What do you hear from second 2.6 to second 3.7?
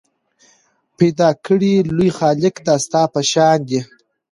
دا ستا په شان